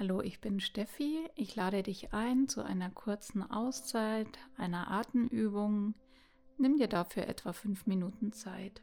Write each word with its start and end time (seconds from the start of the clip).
Hallo, 0.00 0.22
ich 0.22 0.40
bin 0.40 0.60
Steffi. 0.60 1.28
Ich 1.34 1.56
lade 1.56 1.82
dich 1.82 2.14
ein 2.14 2.48
zu 2.48 2.62
einer 2.62 2.88
kurzen 2.88 3.42
Auszeit, 3.42 4.38
einer 4.56 4.90
Atemübung. 4.90 5.94
Nimm 6.56 6.78
dir 6.78 6.88
dafür 6.88 7.26
etwa 7.26 7.52
fünf 7.52 7.86
Minuten 7.86 8.32
Zeit. 8.32 8.80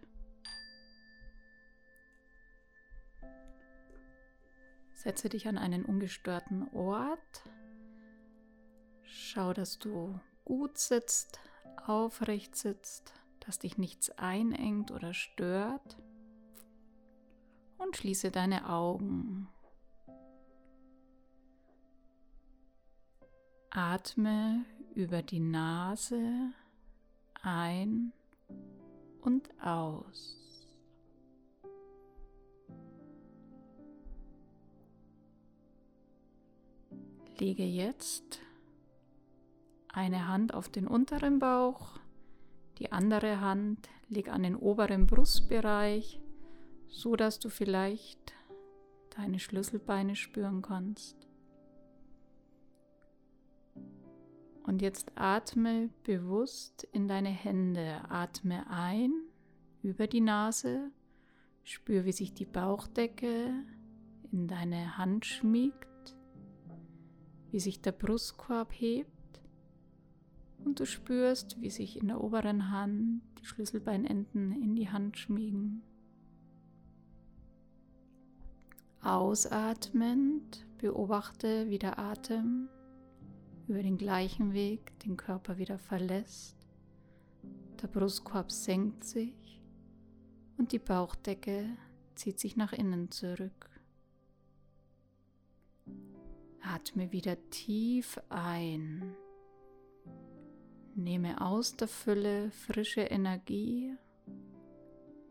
Setze 4.93 5.29
dich 5.29 5.47
an 5.47 5.57
einen 5.57 5.85
ungestörten 5.85 6.71
Ort. 6.71 7.41
Schau, 9.01 9.53
dass 9.53 9.79
du 9.79 10.19
gut 10.45 10.77
sitzt, 10.77 11.39
aufrecht 11.83 12.55
sitzt, 12.55 13.15
dass 13.39 13.57
dich 13.57 13.79
nichts 13.79 14.11
einengt 14.19 14.91
oder 14.91 15.15
stört. 15.15 15.97
Und 17.79 17.97
schließe 17.97 18.29
deine 18.29 18.69
Augen. 18.69 19.49
Atme 23.77 24.65
über 24.95 25.21
die 25.21 25.39
Nase 25.39 26.51
ein 27.43 28.11
und 29.21 29.47
aus. 29.61 30.65
Lege 37.37 37.63
jetzt 37.63 38.39
eine 39.93 40.27
Hand 40.27 40.55
auf 40.55 40.69
den 40.69 40.87
unteren 40.87 41.37
Bauch, 41.37 41.99
die 42.79 42.91
andere 42.91 43.41
Hand 43.41 43.89
leg 44.09 44.29
an 44.29 44.41
den 44.41 44.55
oberen 44.55 45.05
Brustbereich, 45.05 46.19
so 46.87 47.15
dass 47.15 47.37
du 47.37 47.49
vielleicht 47.49 48.33
deine 49.15 49.37
Schlüsselbeine 49.37 50.15
spüren 50.15 50.63
kannst. 50.63 51.26
Und 54.67 54.81
jetzt 54.81 55.13
atme 55.15 55.89
bewusst 56.03 56.83
in 56.91 57.07
deine 57.07 57.29
Hände. 57.29 58.01
Atme 58.09 58.69
ein 58.69 59.13
über 59.81 60.07
die 60.07 60.19
Nase. 60.19 60.91
Spür, 61.63 62.03
wie 62.03 62.11
sich 62.11 62.33
die 62.33 62.45
Bauchdecke 62.45 63.53
in 64.29 64.47
deine 64.49 64.97
Hand 64.97 65.25
schmiegt, 65.25 66.17
wie 67.49 67.61
sich 67.61 67.81
der 67.81 67.93
Brustkorb 67.93 68.73
hebt. 68.73 69.41
Und 70.65 70.81
du 70.81 70.85
spürst, 70.85 71.61
wie 71.61 71.69
sich 71.69 71.97
in 71.97 72.09
der 72.09 72.21
oberen 72.21 72.69
Hand 72.69 73.21
die 73.39 73.45
Schlüsselbeinenden 73.45 74.51
in 74.51 74.75
die 74.75 74.89
Hand 74.89 75.17
schmiegen. 75.17 75.81
Ausatmend 79.01 80.65
beobachte, 80.77 81.69
wie 81.69 81.79
der 81.79 81.97
Atem 81.97 82.67
über 83.67 83.83
den 83.83 83.97
gleichen 83.97 84.53
Weg 84.53 84.97
den 84.99 85.17
Körper 85.17 85.57
wieder 85.57 85.77
verlässt. 85.77 86.55
Der 87.81 87.87
Brustkorb 87.87 88.51
senkt 88.51 89.03
sich 89.03 89.61
und 90.57 90.71
die 90.71 90.79
Bauchdecke 90.79 91.69
zieht 92.15 92.39
sich 92.39 92.55
nach 92.55 92.73
innen 92.73 93.11
zurück. 93.11 93.69
Atme 96.61 97.11
wieder 97.11 97.37
tief 97.49 98.19
ein. 98.29 99.15
Nehme 100.95 101.41
aus 101.41 101.75
der 101.75 101.87
Fülle 101.87 102.49
frische 102.51 103.01
Energie, 103.01 103.93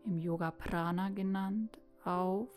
im 0.05 0.17
Yoga 0.17 0.51
Prana 0.51 1.09
genannt, 1.09 1.77
auf. 2.05 2.49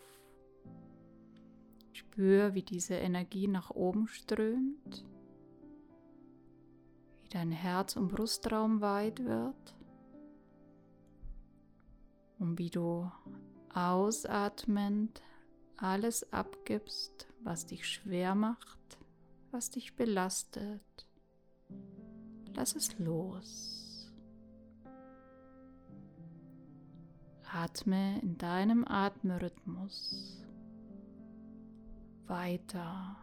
Spür, 1.91 2.53
wie 2.53 2.63
diese 2.63 2.95
Energie 2.95 3.49
nach 3.49 3.69
oben 3.71 4.07
strömt 4.07 5.05
dein 7.31 7.51
Herz- 7.51 7.95
und 7.95 8.09
Brustraum 8.09 8.81
weit 8.81 9.23
wird 9.23 9.75
und 12.39 12.59
wie 12.59 12.69
du 12.69 13.09
ausatmend 13.73 15.21
alles 15.77 16.31
abgibst, 16.33 17.27
was 17.41 17.65
dich 17.65 17.87
schwer 17.87 18.35
macht, 18.35 18.99
was 19.51 19.69
dich 19.69 19.95
belastet. 19.95 21.07
Lass 22.53 22.75
es 22.75 22.97
los. 22.99 24.11
Atme 27.53 28.19
in 28.21 28.37
deinem 28.37 28.85
Atemrhythmus 28.87 30.41
weiter. 32.27 33.17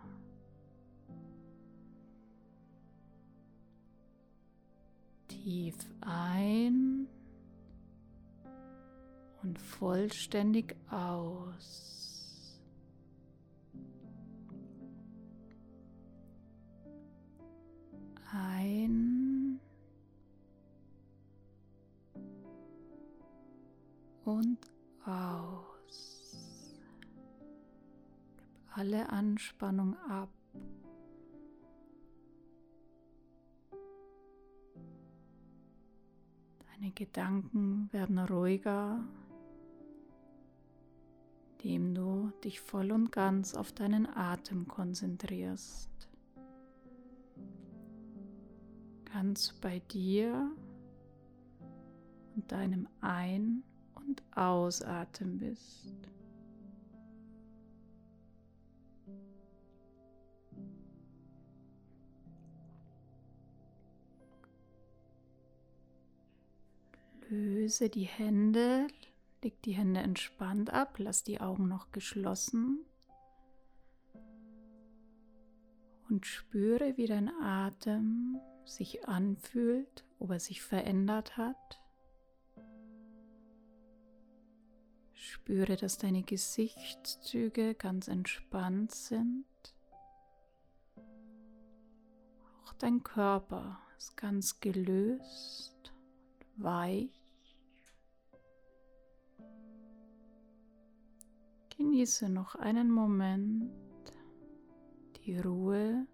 Tief 5.48 5.78
ein 6.03 7.09
und 9.42 9.59
vollständig 9.59 10.76
aus. 10.91 12.60
Ein 18.31 19.59
und 24.26 24.59
aus. 25.06 26.78
Gib 28.36 28.76
alle 28.76 29.09
Anspannung 29.09 29.97
ab. 30.10 30.28
Deine 36.78 36.93
Gedanken 36.93 37.89
werden 37.93 38.21
ruhiger, 38.21 39.03
indem 41.53 41.93
du 41.93 42.33
dich 42.44 42.61
voll 42.61 42.93
und 42.93 43.11
ganz 43.11 43.55
auf 43.55 43.72
deinen 43.72 44.06
Atem 44.06 44.69
konzentrierst. 44.69 45.91
Ganz 49.12 49.55
bei 49.55 49.81
dir 49.91 50.53
und 52.37 52.53
deinem 52.53 52.87
Ein- 53.00 53.65
und 53.97 54.22
Ausatmen 54.37 55.39
bist. 55.39 55.97
Löse 67.69 67.91
die 67.91 68.06
Hände, 68.06 68.87
leg 69.43 69.61
die 69.61 69.73
Hände 69.73 70.01
entspannt 70.01 70.71
ab, 70.71 70.95
lass 70.97 71.23
die 71.23 71.39
Augen 71.39 71.69
noch 71.69 71.93
geschlossen 71.93 72.83
und 76.09 76.25
spüre, 76.25 76.97
wie 76.97 77.05
dein 77.05 77.28
Atem 77.28 78.41
sich 78.65 79.07
anfühlt, 79.07 80.07
ob 80.19 80.31
er 80.31 80.41
sich 80.41 80.62
verändert 80.62 81.37
hat. 81.37 81.78
Spüre, 85.12 85.77
dass 85.77 85.99
deine 85.99 86.23
Gesichtszüge 86.23 87.75
ganz 87.75 88.09
entspannt 88.09 88.93
sind. 88.93 89.45
Auch 92.65 92.73
dein 92.78 93.03
Körper 93.03 93.78
ist 93.99 94.17
ganz 94.17 94.59
gelöst 94.61 95.93
weich. 96.57 97.18
Genieße 101.78 102.28
noch 102.28 102.57
einen 102.57 102.91
Moment 102.91 103.71
die 105.25 105.39
Ruhe. 105.39 106.09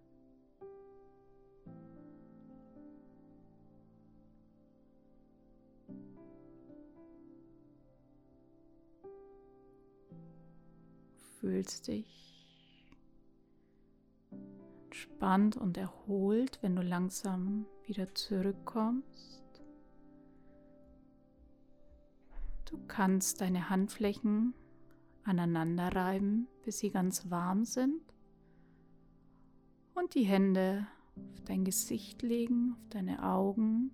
Fühlst 11.40 11.88
dich 11.88 12.87
entspannt 14.84 15.56
und 15.56 15.78
erholt, 15.78 16.58
wenn 16.61 16.76
du 16.76 16.82
langsam 16.82 17.64
wieder 17.87 18.14
zurückkommst. 18.14 19.43
Du 22.66 22.78
kannst 22.87 23.40
deine 23.40 23.70
Handflächen 23.70 24.52
aneinander 25.25 25.94
reiben, 25.94 26.47
bis 26.65 26.79
sie 26.79 26.91
ganz 26.91 27.31
warm 27.31 27.65
sind 27.65 28.00
und 29.94 30.15
die 30.15 30.25
Hände 30.25 30.87
auf 31.17 31.41
dein 31.44 31.65
Gesicht 31.65 32.23
legen, 32.23 32.75
auf 32.79 32.88
deine 32.91 33.25
Augen. 33.25 33.91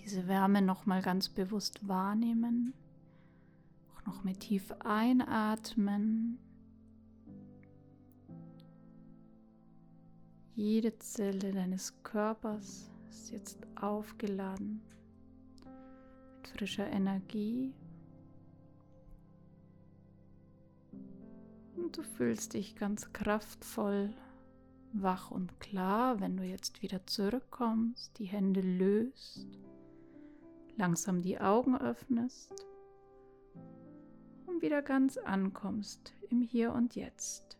Diese 0.00 0.28
Wärme 0.28 0.62
nochmal 0.62 1.02
ganz 1.02 1.28
bewusst 1.28 1.86
wahrnehmen. 1.88 2.72
Auch 3.94 4.06
noch 4.06 4.24
mit 4.24 4.40
tief 4.40 4.72
einatmen 4.80 6.38
Jede 10.56 10.98
Zelle 11.00 11.52
deines 11.52 12.02
Körpers 12.02 12.90
ist 13.10 13.30
jetzt 13.30 13.58
aufgeladen 13.78 14.80
mit 16.34 16.48
frischer 16.48 16.86
Energie. 16.86 17.74
Und 21.86 21.98
du 21.98 22.02
fühlst 22.02 22.54
dich 22.54 22.74
ganz 22.74 23.12
kraftvoll, 23.12 24.12
wach 24.92 25.30
und 25.30 25.60
klar, 25.60 26.18
wenn 26.18 26.36
du 26.36 26.42
jetzt 26.42 26.82
wieder 26.82 27.06
zurückkommst, 27.06 28.18
die 28.18 28.24
Hände 28.24 28.60
löst, 28.60 29.46
langsam 30.76 31.22
die 31.22 31.38
Augen 31.38 31.78
öffnest 31.78 32.52
und 34.46 34.62
wieder 34.62 34.82
ganz 34.82 35.16
ankommst 35.16 36.12
im 36.28 36.42
Hier 36.42 36.72
und 36.72 36.96
Jetzt. 36.96 37.56